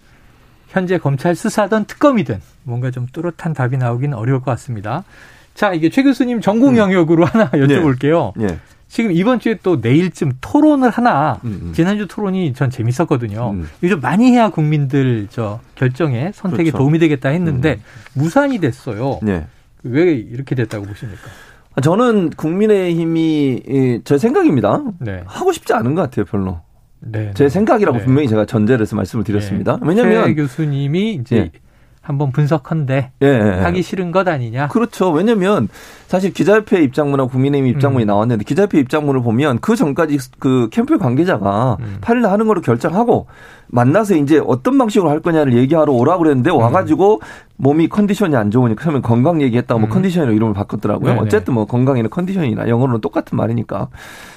[0.69, 5.03] 현재 검찰 수사든 특검이든 뭔가 좀 뚜렷한 답이 나오기는 어려울 것 같습니다.
[5.53, 8.31] 자, 이게 최 교수님 전공 영역으로 하나 여쭤볼게요.
[8.41, 8.57] 예.
[8.93, 11.73] 지금 이번 주에 또 내일쯤 토론을 하나 음, 음.
[11.73, 13.49] 지난주 토론이 전 재밌었거든요.
[13.49, 13.67] 음.
[13.81, 16.77] 요즘 많이 해야 국민들 저 결정에 선택에 그렇죠.
[16.77, 17.79] 도움이 되겠다 했는데
[18.13, 19.19] 무산이 됐어요.
[19.27, 19.47] 예.
[19.81, 21.23] 왜 이렇게 됐다고 보십니까?
[21.81, 24.83] 저는 국민의힘이 이, 제 생각입니다.
[24.99, 25.23] 네.
[25.25, 26.61] 하고 싶지 않은 것 같아요, 별로.
[26.99, 27.31] 네.
[27.33, 28.03] 제 생각이라고 네.
[28.03, 29.77] 분명히 제가 전제를 해서 말씀을 드렸습니다.
[29.77, 29.87] 네.
[29.87, 31.51] 왜냐하면 최 교수님이 이제 예.
[32.03, 33.61] 한번 분석한데 예, 예, 예.
[33.63, 34.67] 하기 싫은 것 아니냐?
[34.67, 35.09] 그렇죠.
[35.09, 35.69] 왜냐면
[36.13, 38.05] 사실 기자협회 입장문하고 국민의힘 입장문이 음.
[38.05, 41.97] 나왔는데 기자협회 입장문을 보면 그 전까지 그 캠프 관계자가 음.
[42.01, 43.25] 8일 하는 거로 결정하고
[43.69, 47.21] 만나서 이제 어떤 방식으로 할 거냐를 얘기하러 오라고 그랬는데 와가지고
[47.57, 49.91] 몸이 컨디션이 안 좋으니까 처음에 건강 얘기했다가 뭐 음.
[49.91, 51.13] 컨디션으로 이름을 바꿨더라고요.
[51.13, 51.19] 네네.
[51.19, 53.87] 어쨌든 뭐 건강이나 컨디션이나 영어로는 똑같은 말이니까.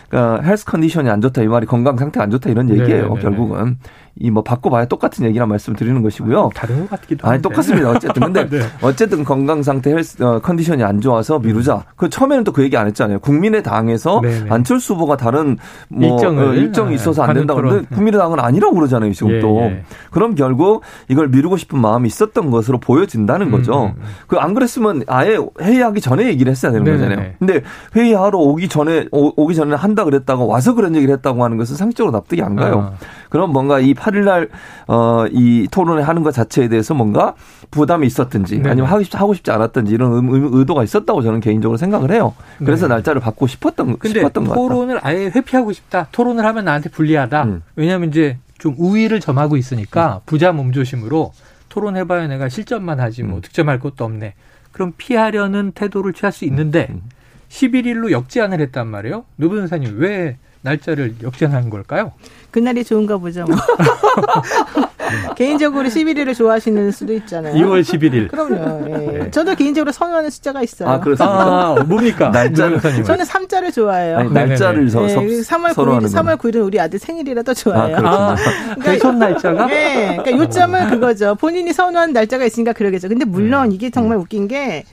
[0.09, 3.03] 그러니까 헬스 컨디션이 안 좋다 이 말이 건강 상태가 안 좋다 이런 얘기예요.
[3.15, 3.21] 네네네네.
[3.21, 3.77] 결국은
[4.19, 6.51] 이 뭐 바꿔봐야 똑같은 얘기란 말씀을 드리는 것이고요.
[6.55, 7.43] 다른 것 같기도 아니 한데.
[7.49, 7.91] 똑같습니다.
[7.91, 8.61] 어쨌든 근데 네.
[8.81, 11.66] 어쨌든 건강 상태 헬스 어, 컨디션이 안 좋아서 미루자.
[11.97, 13.19] 그 처음에는 또 그 얘기 안 했잖아요.
[13.19, 14.51] 국민의당에서 네네.
[14.51, 17.61] 안철수 후보가 다른 뭐 일정을, 어, 일정이 있어서 안 된다고.
[17.61, 19.13] 하는데 국민의당은 아니라고 그러잖아요.
[19.13, 19.59] 지금 예, 또.
[19.61, 19.83] 예.
[20.11, 23.87] 그럼 결국 이걸 미루고 싶은 마음이 있었던 것으로 보여진다는 거죠.
[23.87, 24.03] 음, 음.
[24.27, 27.05] 그안 그랬으면 아예 회의하기 전에 얘기를 했어야 되는 네네네.
[27.09, 27.33] 거잖아요.
[27.39, 27.63] 근데
[27.95, 32.13] 회의하러 오기 전에 오, 오기 전에 한다 그랬다가 와서 그런 얘기를 했다고 하는 것은 상식적으로
[32.13, 32.93] 납득이 안 가요.
[32.95, 32.99] 아.
[33.31, 34.49] 그럼 뭔가 이 8일날
[34.89, 37.35] 어, 이 토론을 하는 것 자체에 대해서 뭔가
[37.71, 38.71] 부담이 있었든지 네네.
[38.71, 42.35] 아니면 하고 싶지, 하고 싶지 않았든지 이런 의- 의- 의도가 있었다고 저는 개인적으로 생각을 해요.
[42.59, 42.95] 그래서 네.
[42.95, 44.69] 날짜를 받고 싶었던 근데 싶었던 것 같아요.
[44.69, 46.09] 토론을 아예 회피하고 싶다.
[46.13, 47.43] 토론을 하면 나한테 불리하다.
[47.45, 47.63] 음.
[47.75, 51.33] 왜냐하면 이제 좀 우위를 점하고 있으니까 부자 몸조심으로
[51.69, 53.41] 토론해봐야 내가 실점만 하지 뭐 음.
[53.43, 54.35] 득점할 것도 없네.
[54.73, 57.03] 그럼 피하려는 태도를 취할 수 있는데 음.
[57.49, 59.25] 11일로 역제안을 했단 말이에요.
[59.37, 60.37] 노 변호사님 왜
[60.71, 62.13] 날짜를 역제한 걸까요?
[62.51, 63.45] 그날이 좋은가 보죠.
[63.45, 63.57] 뭐.
[65.37, 67.55] 개인적으로 11일을 좋아하시는 수도 있잖아요.
[67.55, 68.29] 2월 11일.
[68.29, 68.89] 그럼요.
[68.91, 69.19] 예.
[69.19, 69.31] 네.
[69.31, 70.89] 저도 개인적으로 선호하는 숫자가 있어요.
[70.89, 71.33] 아, 그렇습니다.
[71.33, 72.33] 아, 뭡니까?
[72.33, 73.05] 날짜를- 노 변호사님은.
[73.05, 74.19] 저는 3자를 좋아해요.
[74.19, 74.33] 아니.
[74.33, 77.97] 날짜를 서, 네, 서, 3월 9일, 서로하는 3월 9일은 우리 아들 생일이라 더 좋아해요.
[77.99, 78.33] 아.
[78.33, 78.37] 아,
[78.83, 79.67] 대선 날짜가?
[79.67, 81.37] 네, 그러니까 요점은 그거죠.
[81.37, 83.09] 본인이 선호하는 날짜가 있으니까 그러겠죠.
[83.09, 84.85] 근데 물론 이게 정말 웃긴 게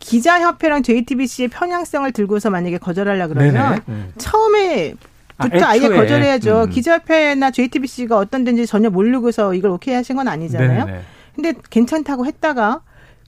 [0.00, 3.80] 기자협회랑 JTBC의 편향성을 들고서 만약에 거절하려 그러면 네네.
[3.88, 4.12] 음.
[4.18, 4.94] 처음에
[5.40, 5.88] 부터 아, 아, 예.
[5.88, 6.62] 거절해야죠.
[6.64, 6.70] 음.
[6.70, 10.86] 기자협회나 JTBC가 어떤 데인지 전혀 모르고서 이걸 오케이 하신 건 아니잖아요.
[10.86, 11.00] 네네.
[11.34, 12.80] 근데 괜찮다고 했다가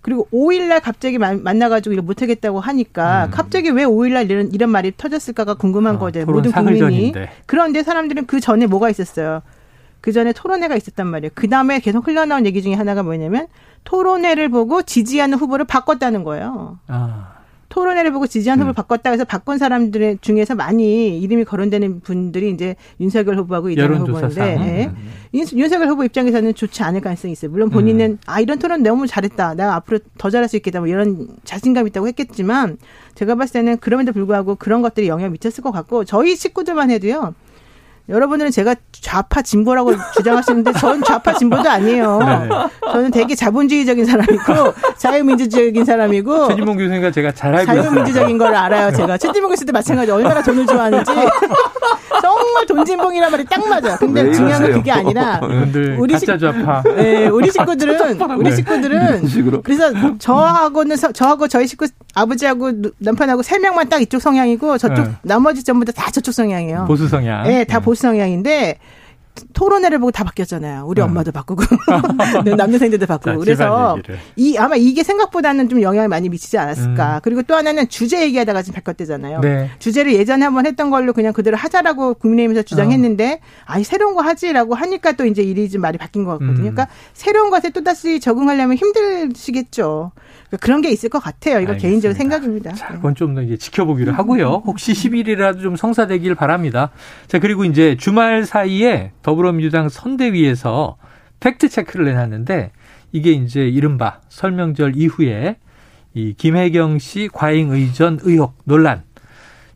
[0.02, 5.54] 그리고 5일날 갑자기 만- 만나가지고 이걸 못하겠다고 하니까 갑자기 왜 5일날 이런, 이런 말이 터졌을까가
[5.54, 6.24] 궁금한 아, 거죠.
[6.26, 6.78] 모든 국민이.
[6.80, 7.30] 전인데.
[7.46, 9.42] 그런데 사람들은 그 전에 뭐가 있었어요.
[10.00, 11.30] 그 전에 토론회가 있었단 말이에요.
[11.36, 13.46] 그 다음에 계속 흘러나온 얘기 중에 하나가 뭐냐면
[13.84, 16.78] 토론회를 보고 지지하는 후보를 바꿨다는 거예요.
[16.88, 17.34] 아.
[17.72, 23.38] 토론회를 보고 지지한 후보를 바꿨다 해서 바꾼 사람들 중에서 많이 이름이 거론되는 분들이 이제 윤석열
[23.38, 23.92] 후보하고 이재명.
[24.36, 24.90] 후보인데
[25.32, 25.38] 예.
[25.38, 27.50] 윤, 윤석열 후보 입장에서는 좋지 않을 가능성이 있어요.
[27.50, 29.54] 물론 본인은 아 이런 토론 너무 잘했다.
[29.54, 30.80] 내가 앞으로 더 잘할 수 있겠다.
[30.80, 32.76] 뭐 이런 자신감 있다고 했겠지만
[33.14, 37.34] 제가 봤을 때는 그럼에도 불구하고 그런 것들이 영향을 미쳤을 것 같고 저희 식구들만 해도요.
[38.08, 42.18] 여러분들은 제가 좌파 진보라고 주장하시는데 저는 좌파 진보도 아니에요.
[42.18, 42.48] 네.
[42.92, 47.82] 저는 되게 자본주의적인 사람이고 자유민주적인 사람이고 최진봉 교수님과 제가 잘 알고 있어요.
[47.82, 49.18] 자유민주적인 걸 알아요, 제가.
[49.18, 51.12] 최진봉 교수도 마찬가지 얼마나 돈을 좋아하는지.
[52.20, 53.96] 정말 돈진봉이란 말이 딱 맞아.
[53.96, 54.72] 근데 왜 중요한 건?
[54.72, 55.40] 그게 아니라.
[55.98, 56.82] 우리 가짜 식- 좌파.
[56.82, 59.02] 네, 우리 식구들은, 우리 식구들은.
[59.02, 59.62] 이런 식으로.
[59.62, 65.04] 그래서 저하고는, 서- 저하고 저희 식구, 아버지하고 누- 남편하고 세 명만 딱 이쪽 성향이고 저쪽,
[65.04, 65.10] 네.
[65.22, 66.84] 나머지 전부 다, 다 저쪽 성향이에요.
[66.86, 67.42] 보수 성향.
[67.44, 68.78] 네, 다 보수 성향인데
[69.62, 70.82] 토론회를 보고 다 바뀌었잖아요.
[70.86, 71.02] 우리 네.
[71.02, 71.62] 엄마도 바꾸고
[72.56, 73.38] 남녀생들도 자, 바꾸고.
[73.38, 73.96] 그래서.
[74.34, 77.16] 이 아마 이게 생각보다는 좀 영향을 많이 미치지 않았을까.
[77.16, 77.20] 음.
[77.22, 79.40] 그리고 또 하나는 주제 얘기하다가 지금 바뀌었대잖아요.
[79.40, 79.70] 네.
[79.78, 85.12] 주제를 예전에 한번 했던 걸로 그냥 그대로 하자라고 국민의힘에서 주장했는데 아니 새로운 거 하지라고 하니까
[85.12, 86.54] 또 이제 일이 좀 말이 바뀐 것 같거든요.
[86.70, 86.74] 음.
[86.74, 90.10] 그러니까 새로운 것에 또 다시 적응하려면 힘드시겠죠.
[90.48, 91.60] 그러니까 그런 게 있을 것 같아요.
[91.60, 91.82] 이거 알겠습니다.
[91.88, 92.72] 개인적인 생각입니다.
[92.72, 92.96] 자, 네.
[92.96, 94.62] 그건 좀 더 이제 지켜보기로 하고요.
[94.66, 96.90] 혹시 10일이라도 좀 성사되길 바랍니다.
[97.28, 100.96] 자, 그리고 이제 주말 사이에 더불어 민주당 선대위에서
[101.40, 102.70] 팩트 체크를 내놨는데
[103.12, 105.56] 이게 이제 이른바 설명절 이후에
[106.14, 109.02] 이 김혜경 씨 과잉 의전 의혹 논란.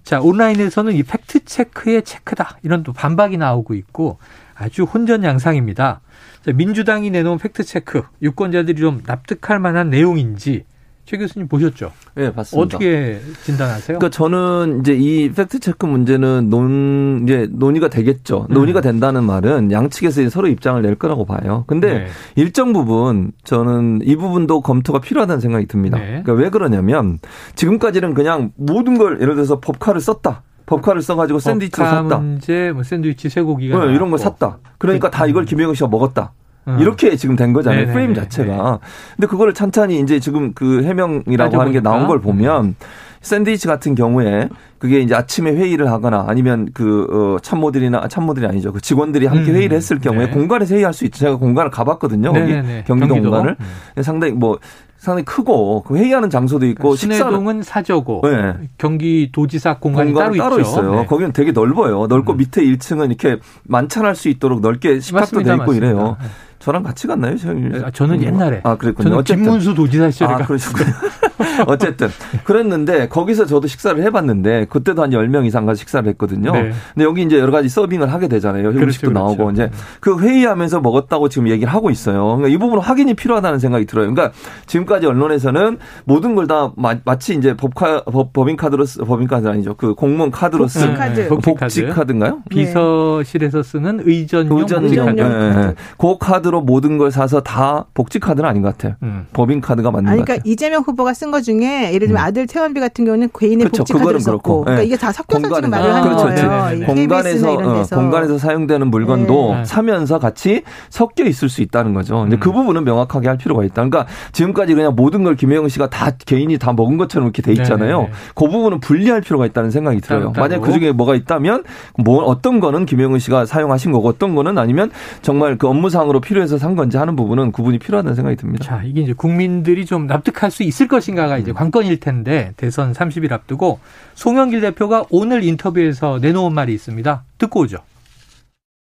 [0.02, 2.58] 자, 온라인에서는 이 팩트 체크의 체크다.
[2.62, 4.18] 이런 또 반박이 나오고 있고
[4.54, 6.00] 아주 혼전 양상입니다.
[6.42, 10.64] 자, 민주당이 내놓은 팩트 체크, 유권자들이 좀 납득할 만한 내용인지
[11.06, 11.92] 최 교수님 보셨죠?
[12.16, 12.76] 예, 봤습니다.
[12.76, 13.98] 어떻게 진단하세요?
[13.98, 18.46] 그러니까 저는 이제 이 팩트 체크 문제는 논 이제 논의가 되겠죠.
[18.50, 18.54] 음.
[18.54, 21.62] 논의가 된다는 말은 양측에서 이제 서로 입장을 낼 거라고 봐요.
[21.68, 22.06] 근데 네.
[22.34, 25.96] 일정 부분 저는 이 부분도 검토가 필요하다는 생각이 듭니다.
[25.98, 26.06] 네.
[26.24, 27.18] 그러니까 왜 그러냐면
[27.54, 30.42] 지금까지는 그냥 모든 걸 예를 들어서 법카를 썼다.
[30.66, 32.18] 법카를 써가지고 샌드위치를 샀다.
[32.18, 34.18] 문제, 뭐 샌드위치 쇠고기가 네, 이런 거 나왔고.
[34.18, 34.58] 샀다.
[34.78, 36.32] 그러니까 다 이걸 김영희 씨가 먹었다.
[36.68, 36.78] 음.
[36.80, 37.80] 이렇게 지금 된 거잖아요.
[37.80, 37.92] 네네네.
[37.92, 38.80] 프레임 자체가.
[39.14, 41.80] 근데 그거를 찬찬히 이제 지금 그 해명이라고 하는 게.
[41.80, 42.74] 나온 걸 보면
[43.20, 44.48] 샌드위치 같은 경우에
[44.78, 48.72] 그게 이제 아침에 회의를 하거나 아니면 그 어, 참모들이나 참모들이 아니죠.
[48.72, 49.56] 그 직원들이 함께 음.
[49.56, 50.32] 회의를 했을 경우에 네.
[50.32, 51.18] 공간에서 회의할 수 있죠.
[51.20, 52.32] 제가 공간을 가봤거든요.
[52.32, 52.84] 거기 네네네.
[52.86, 53.30] 경기도, 경기도.
[53.30, 53.56] 공간을
[53.96, 54.02] 음.
[54.02, 54.58] 상당히 뭐
[54.96, 58.54] 상당히 크고 그 회의하는 장소도 있고 식사는 신해동은 사저고 네.
[58.78, 60.60] 경기도지사 공간이 따로, 따로.
[60.60, 60.94] 있어요.
[60.96, 61.06] 네.
[61.06, 62.06] 거기는 되게 넓어요.
[62.08, 62.36] 넓고 음.
[62.38, 65.96] 밑에 1층은 이렇게 만찬할 수 있도록 넓게 식탁도 돼 맞습니다, 있고 이래요.
[65.96, 66.45] 맞습니다.
[66.66, 67.36] 저랑 같이 갔나요?
[67.36, 68.60] 저는, 아, 저는 옛날에.
[68.64, 69.04] 아, 그랬군요.
[69.04, 69.44] 저는 어쨌든.
[69.44, 70.90] 김문수 도지사 시절에 아, 가 그러셨군요.
[71.68, 72.08] 어쨌든.
[72.42, 76.50] 그랬는데, 거기서 저도 식사를 해봤는데, 그때도 한 10명 이상 가서 식사를 했거든요.
[76.50, 76.72] 네.
[76.94, 78.70] 근데 여기 이제 여러 가지 서빙을 하게 되잖아요.
[78.70, 79.52] 음식도 그렇죠, 나오고, 그렇죠.
[79.52, 82.24] 이제 그 회의하면서 먹었다고 지금 얘기를 하고 있어요.
[82.36, 84.12] 그러니까 이 부분은 확인이 필요하다는 생각이 들어요.
[84.12, 86.72] 그러니까 지금까지 언론에서는 모든 걸 다
[87.04, 89.74] 마치 이제 법카, 법, 법인카드로, 쓰, 법인 카드 아니죠.
[89.74, 91.20] 그 공무원 카드로 쓴 복지카드.
[91.20, 91.58] 네, 복지 카드.
[91.60, 92.42] 복지 카드인가요?
[92.50, 95.10] 비서실에서 쓰는 의전용 의전 복지 카드.
[95.16, 95.52] 예, 의전용 예.
[95.54, 95.74] 카드.
[95.98, 96.18] 그
[96.56, 98.94] 카드로 모든 걸 사서 다 복지 카드는 아닌 것 같아요.
[99.02, 99.26] 음.
[99.32, 100.52] 법인 카드가 맞는 아니, 것 그러니까 같아요.
[100.52, 103.78] 이재명 후보가 쓴것 중에 예를 들면 아들 퇴원비 같은 경우는 개인의 그렇죠.
[103.82, 104.60] 복지 카드를 그거는 썼고, 그렇고.
[104.62, 104.86] 그러니까 네.
[104.86, 106.24] 이게 다 섞여서 지금 공간에서 말을 하는 그렇죠.
[106.24, 106.64] 거예요.
[106.64, 106.76] 네네네.
[106.76, 107.96] 이 공간에서 KBS나 이런 어, 데서.
[107.96, 109.64] 공간에서 사용되는 물건도 네.
[109.64, 112.20] 사면서 같이 섞여 있을 수 있다는 거죠.
[112.20, 112.40] 근데 음.
[112.40, 113.74] 그 부분은 명확하게 할 필요가 있다.
[113.74, 117.98] 그러니까 지금까지 그냥 모든 걸 김혜영 씨가 다 개인이 다 먹은 것처럼 이렇게 돼 있잖아요.
[117.98, 118.12] 네네네.
[118.34, 120.32] 그 부분은 분리할 필요가 있다는 생각이 들어요.
[120.32, 120.62] 따로 만약 따로.
[120.62, 121.64] 그 중에 뭐가 있다면
[121.98, 124.90] 뭐 어떤 거는 김혜영 씨가 사용하신 거고 어떤 거는 아니면
[125.22, 128.64] 정말 그 업무상으로 필요해 서 산 건지 하는 부분은 구분이 필요하다는 생각이 듭니다.
[128.64, 131.40] 자, 이게 이제 국민들이 좀 납득할 수 있을 것인가가 음.
[131.40, 133.78] 이제 관건일 텐데 대선 30일 앞두고
[134.14, 137.22] 송영길 대표가 오늘 인터뷰에서 내놓은 말이 있습니다.
[137.38, 137.78] 듣고 오죠.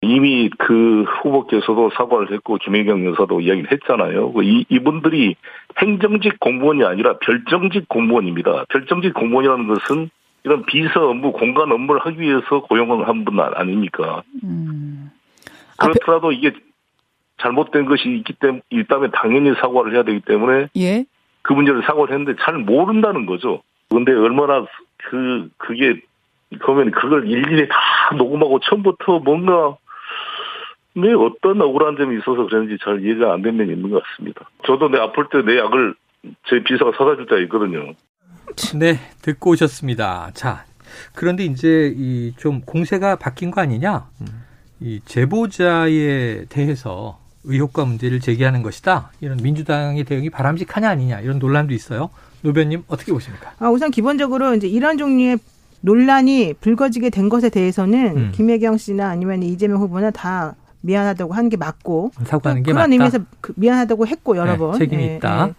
[0.01, 4.33] 이미 그 후보께서도 사과를 했고 김혜경 여사도 이야기를 했잖아요.
[4.33, 5.35] 그 이, 이분들이
[5.81, 8.65] 행정직 공무원이 아니라 별정직 공무원입니다.
[8.69, 10.09] 별정직 공무원이라는 것은
[10.43, 14.23] 이런 비서 업무, 공간 업무를 하기 위해서 고용을 한 분 아닙니까?
[14.43, 15.09] 음.
[15.77, 16.51] 아, 그렇더라도 이게
[17.41, 21.05] 잘못된 것이 있기 때문에 있다면 당연히 사과를 해야 되기 때문에 예.
[21.41, 23.61] 그 문제를 사과를 했는데 잘 모른다는 거죠.
[23.89, 24.65] 근데 얼마나
[24.97, 25.99] 그 그게
[26.61, 27.75] 그러면 그걸 일일이 다
[28.15, 29.75] 녹음하고 처음부터 뭔가
[30.95, 34.49] 내 어떤 억울한 점이 있어서 그런지 잘 이해가 안 되는 면이 있는 것 같습니다.
[34.65, 35.95] 저도 내 아플 때 내 약을
[36.47, 37.93] 제 비서가 사다 줄 때가 있거든요.
[38.79, 40.31] 네, 듣고 오셨습니다.
[40.35, 40.65] 자,
[41.15, 44.05] 그런데 이제 이 좀 공세가 바뀐 거 아니냐?
[44.79, 49.11] 이 제보자에 대해서 의혹과 문제를 제기하는 것이다.
[49.21, 52.09] 이런 민주당의 대응이 바람직하냐 아니냐 이런 논란도 있어요.
[52.41, 53.53] 노변님 어떻게 보십니까?
[53.59, 55.37] 아, 우선 기본적으로 이제 이런 종류의
[55.81, 58.31] 논란이 불거지게 된 것에 대해서는 음.
[58.33, 62.91] 김혜경 씨나 아니면 이재명 후보나 다 미안하다고 하는 게 맞고 사과하는 게 그런 맞다.
[62.93, 65.47] 의미에서 그 미안하다고 했고 여러 네, 번 책임이 예, 있다.
[65.49, 65.53] 예.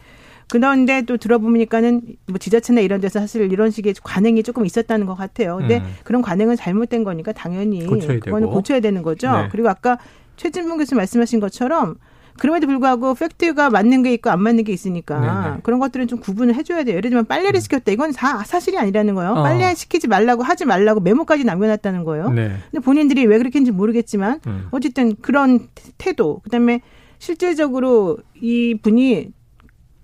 [0.50, 5.56] 그런데 또 들어보니까는 뭐 지자체나 이런 데서 사실 이런 식의 관행이 조금 있었다는 것 같아요.
[5.56, 5.94] 근데 음.
[6.04, 8.52] 그런 관행은 잘못된 거니까 당연히 고쳐야 그거는 되고.
[8.52, 9.32] 고쳐야 되는 거죠.
[9.32, 9.48] 네.
[9.50, 9.98] 그리고 아까
[10.36, 11.96] 최진봉 교수 말씀하신 것처럼
[12.38, 15.60] 그럼에도 불구하고 팩트가 맞는 게 있고 안 맞는 게 있으니까 네네.
[15.62, 16.96] 그런 것들은 좀 구분을 해줘야 돼요.
[16.96, 17.92] 예를 들면 빨래를 시켰다.
[17.92, 19.32] 이건 다 사실이 아니라는 거예요.
[19.32, 19.42] 어.
[19.42, 22.30] 빨래 시키지 말라고 하지 말라고 메모까지 남겨놨다는 거예요.
[22.30, 22.56] 네.
[22.70, 24.68] 근데 본인들이 왜 그렇게 했는지 모르겠지만 음.
[24.72, 26.80] 어쨌든 그런 태도 그다음에
[27.18, 29.28] 실질적으로 이 분이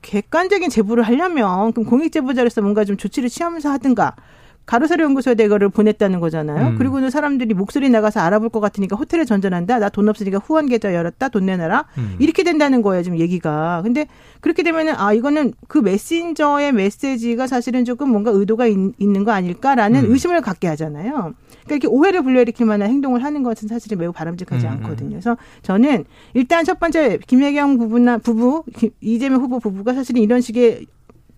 [0.02, 4.14] 객관적인 제보를 하려면 그럼 공익 제보자로서 뭔가 좀 조치를 취하면서 하든가
[4.70, 6.68] 가로세로 연구소에 이거를 보냈다는 거잖아요.
[6.68, 6.78] 음.
[6.78, 9.80] 그리고는 사람들이 목소리 나가서 알아볼 것 같으니까 호텔에 전전한다.
[9.80, 11.28] 나 돈 없으니까 후원 계좌 열었다.
[11.28, 11.87] 돈 내놔라.
[11.98, 12.14] 음.
[12.20, 13.80] 이렇게 된다는 거예요, 지금 얘기가.
[13.83, 14.06] 근데
[14.40, 20.12] 그렇게 되면은 아 이거는 그 메신저의 메시지가 사실은 조금 뭔가 의도가 있, 는거 아닐까라는 음.
[20.12, 21.11] 의심을 갖게 하잖아요.
[21.11, 21.35] 그러니까
[21.70, 25.11] 이렇게 오해를 불러일으킬 만한 행동을 하는 것은 사실은 매우 바람직하지 음, 않거든요.
[25.11, 26.04] 그래서 저는
[26.35, 30.87] 일단 첫 번째 김혜경 부부나 부부 김- 이재명 후보 부부가 사실은 이런 식의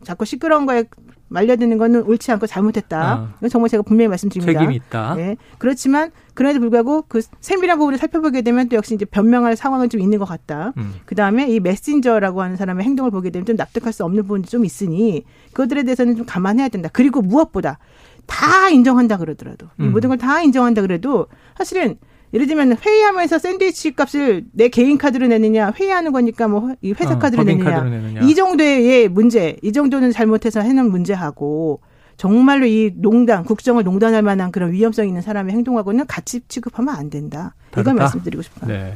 [0.05, 0.85] 자꾸 시끄러운 거에
[1.29, 3.03] 말려드는 거는 옳지 않고 잘못했다.
[3.03, 3.35] 아.
[3.39, 4.59] 이건 정말 제가 분명히 말씀드립니다.
[4.59, 5.15] 책임이 있다.
[5.15, 5.37] 네.
[5.59, 10.19] 그렇지만 그럼에도 불구하고 그 세밀한 부분을 살펴보게 되면 또 역시 이제 변명할 상황은 좀 있는
[10.19, 10.75] 것 같다.
[10.77, 10.93] 음.
[11.07, 14.65] 그 다음에 이 메신저라고 하는 사람의 행동을 보게 되면 좀 납득할 수 없는 부분이 좀
[14.67, 16.91] 있으니 그것들에 대해서는 좀 감안해야 된다.
[16.93, 17.79] 그리고 무엇보다
[18.27, 19.93] 다 인정한다 그러더라도 이 음.
[19.93, 21.97] 모든 걸 다 인정한다 그래도 사실은
[22.35, 27.19] 예를 들면 회의하면서 샌드위치 값을 내 개인 카드로 내느냐 회의하는 거니까 뭐 이 회사 어,
[27.19, 27.83] 카드로 내느냐.
[27.83, 28.21] 내느냐.
[28.23, 31.81] 이 정도의 문제 이 정도는 잘못해서 해놓은 문제하고
[32.17, 37.55] 정말로 이 농단 국정을 농단할 만한 그런 위험성 있는 사람의 행동하고는 같이 취급하면 안 된다.
[37.79, 37.95] 이걸?
[37.95, 38.71] 말씀드리고 싶어요.
[38.71, 38.95] 네.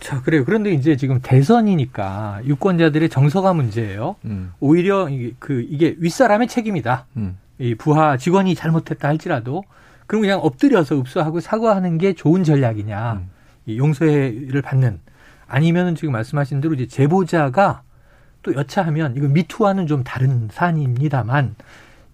[0.00, 0.44] 자, 그래요.
[0.44, 4.16] 그런데 이제 지금 대선이니까 유권자들의 정서가 문제예요.
[4.26, 4.52] 음.
[4.60, 7.06] 오히려 이게 그 이게 윗사람의 책임이다.
[7.16, 7.38] 음.
[7.58, 9.64] 이 부하 직원이 잘못했다 할지라도
[10.06, 13.12] 그럼 그냥 엎드려서 읍소하고 사과하는 게 좋은 전략이냐.
[13.14, 13.30] 음.
[13.66, 15.00] 이 용서를 받는
[15.48, 17.82] 아니면은 지금 말씀하신 대로 이제 제보자가
[18.42, 21.56] 또 여차하면 이거 미투와는 좀 다른 사안입니다만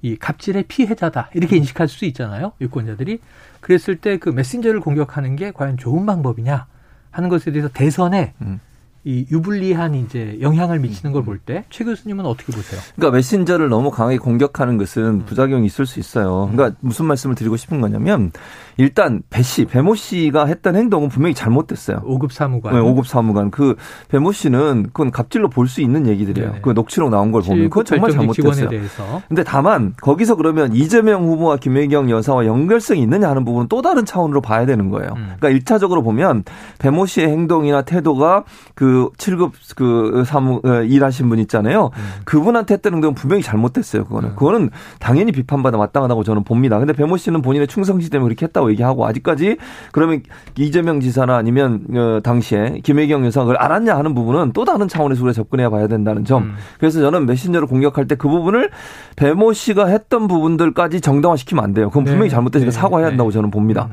[0.00, 3.20] 이 갑질의 피해자다 이렇게 인식할 수 있잖아요 유권자들이
[3.60, 6.66] 그랬을 때 그 메신저를 공격하는 게 과연 좋은 방법이냐
[7.10, 8.60] 하는 것에 대해서 대선에 음.
[9.04, 12.80] 이 유불리한 이제 영향을 미치는 걸 볼 때 최 교수님은 어떻게 보세요?
[12.94, 16.48] 그러니까 메신저를 너무 강하게 공격하는 것은 부작용이 있을 수 있어요.
[16.52, 18.30] 그러니까 무슨 말씀을 드리고 싶은 거냐면
[18.76, 21.98] 일단 배 씨, 배모 씨가 했던 행동은 분명히 잘못됐어요.
[22.06, 23.50] 5급 사무관 네, 5급 사무관.
[23.50, 23.74] 그
[24.08, 26.48] 배모 씨는 그건 갑질로 볼 수 있는 얘기들이에요.
[26.50, 26.60] 네네.
[26.62, 28.68] 그 녹취록 나온 걸 보면 그건 정말 잘못됐어요.
[28.68, 34.04] 대해서 근데 다만 거기서 그러면 이재명 후보와 김혜경 여사와 연결성이 있느냐 하는 부분은 또 다른
[34.04, 35.08] 차원으로 봐야 되는 거예요.
[35.16, 35.22] 음.
[35.38, 36.44] 그러니까 일차적으으로 보면
[36.78, 41.90] 배모 씨의 행동이나 태도가 그 7급 그 사무 어, 일하신 분 있잖아요.
[42.24, 44.04] 그분한테 했던 행동은 분명히 잘못됐어요.
[44.04, 44.36] 그거는 음.
[44.36, 46.78] 그거는 당연히 비판받아 마땅하다고 저는 봅니다.
[46.78, 49.58] 근데 배모 씨는 본인의 충성심 때문에 그렇게 했다고 얘기하고 아직까지
[49.92, 50.22] 그러면
[50.56, 55.34] 이재명 지사나 아니면 어, 당시에 김혜경 여사가 그걸 알았냐 하는 부분은 또 다른 차원에서 우리가
[55.34, 56.44] 접근해 봐야 된다는 점.
[56.44, 56.54] 음.
[56.78, 58.70] 그래서 저는 메신저를 공격할 때 그 부분을
[59.16, 61.88] 배모 씨가 했던 부분들까지 정당화시키면 안 돼요.
[61.88, 62.34] 그건 분명히 네.
[62.34, 62.78] 잘못됐으니까 네.
[62.78, 63.34] 사과해야 한다고 네.
[63.34, 63.88] 저는 봅니다.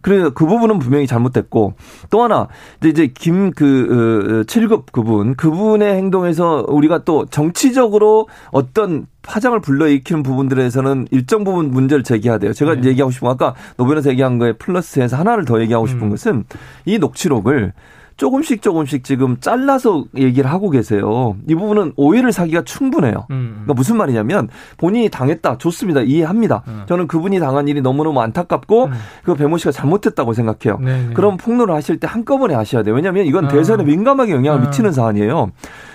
[0.00, 0.02] 음.
[0.02, 1.74] 그래 그 부분은 분명히 잘못됐고
[2.10, 2.48] 또 하나
[2.84, 11.70] 이제 김그 7급 그분 그분의 행동에서 우리가 또 정치적으로 어떤 파장을 불러일으키는 부분들에서는 일정 부분
[11.70, 12.52] 문제를 제기해야 돼요.
[12.52, 12.88] 제가 네.
[12.88, 16.10] 얘기하고 싶은 건 아까 노변에서 얘기한 거에 플러스해서 하나를 더 얘기하고 싶은 음.
[16.10, 16.44] 것은
[16.86, 17.72] 이 녹취록을
[18.20, 21.36] 조금씩 조금씩 지금 잘라서 얘기를 하고 계세요.
[21.48, 23.26] 이 부분은 오해를 사기가 충분해요.
[23.30, 23.50] 음.
[23.62, 26.62] 그러니까 무슨 말이냐면 본인이 당했다 좋습니다 이해합니다.
[26.68, 26.82] 음.
[26.86, 28.92] 저는 그분이 당한 일이 너무너무 안타깝고 음.
[29.24, 30.78] 그 배모 씨가 잘못했다고 생각해요.
[30.82, 31.14] 네, 네.
[31.14, 32.94] 그럼 폭로를 하실 때 한꺼번에 하셔야 돼요.
[32.94, 33.48] 왜냐하면 이건 아.
[33.48, 34.64] 대선에 민감하게 영향을 아.
[34.66, 35.52] 미치는 사안이에요.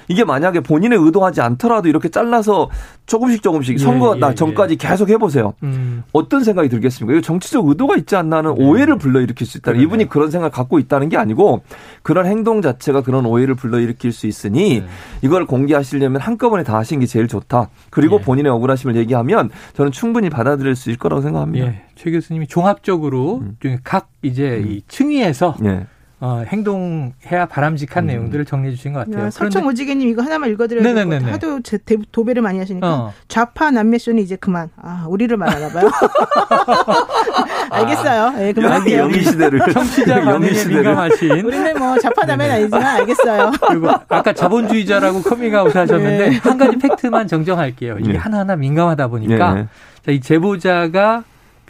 [0.08, 2.70] 이게 만약에 본인의 의도하지 않더라도 이렇게 잘라서
[3.06, 5.54] 조금씩 조금씩 예, 선거 예, 나 전까지 계속 해보세요.
[5.64, 6.04] 음.
[6.12, 7.14] 어떤 생각이 들겠습니까?
[7.14, 8.66] 이거 정치적 의도가 있지 않나는 네.
[8.66, 9.72] 오해를 불러일으킬 수 있다.
[9.72, 9.86] 그러네요.
[9.86, 11.64] 이분이 그런 생각을 갖고 있다는 게 아니고
[12.02, 14.88] 그런 행동 자체가 그런 오해를 불러일으킬 수 있으니 네.
[15.22, 17.70] 이걸 공개하시려면 한꺼번에 다 하시는 게 제일 좋다.
[17.90, 18.24] 그리고 예.
[18.24, 21.68] 본인의 억울하심을 얘기하면 저는 충분히 받아들일 수 있을 거라고 생각합니다.
[21.68, 23.58] 예, 최 교수님이 종합적으로 음.
[23.60, 25.88] 좀각 이제 이 층위에서 예.
[26.26, 28.08] 어, 행동해야 바람직한 음.
[28.08, 29.26] 내용들을 정리해 주신 것 같아요.
[29.26, 31.10] 야, 서청 오지개님 이거 하나만 읽어드려야 네네네네.
[31.20, 31.54] 될것 같아요.
[31.54, 33.14] 하도 제, 대- 도배를 많이 하시니까 어.
[33.28, 34.70] 좌파 남매쇼는 이제 그만.
[34.82, 35.88] 아 우리를 말하나 봐요.
[37.70, 38.34] 알겠어요.
[38.38, 39.00] 예, 영희, 그만할게요.
[39.04, 43.52] 영희 시대를 청취자 영희 반응에 시대를 민감하신 우리는 뭐 좌파 남매는 아니지만 알겠어요.
[43.68, 46.38] 그리고 아까 자본주의자라고 커밍아웃 하셨는데 네.
[46.38, 47.98] 한 가지 팩트만 정정할게요.
[48.00, 48.18] 이게 예.
[48.18, 49.68] 하나하나 민감하다 보니까 예.
[50.04, 51.24] 자, 이 제보자가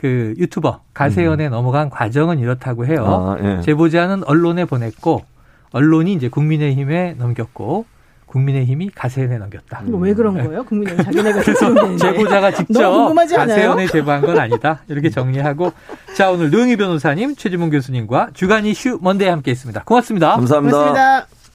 [0.06, 3.06] 그 유튜버 가세연에 넘어간 과정은 이렇다고 해요.
[3.08, 3.62] 아, 예.
[3.62, 5.24] 제보자는 언론에 보냈고
[5.72, 7.86] 언론이 이제 국민의힘에 넘겼고
[8.28, 9.82] 국민의힘이 가세연에 넘겼다.
[9.88, 10.64] 이거 왜 그런 거예요?
[10.64, 11.98] 국민의힘 자기네가 되는데.
[11.98, 13.14] 제보자가 직접?
[13.36, 14.84] 가세연에 제보한 건 아니다.
[14.90, 15.74] 이렇게 정리하고
[16.16, 19.86] 자 오늘 노영희 변호사님, 최지문 교수님과 주간 이슈 먼데이 함께했습니다.
[19.86, 20.36] 고맙습니다.
[20.36, 20.78] 감사합니다.
[20.78, 21.36] 고맙습니다.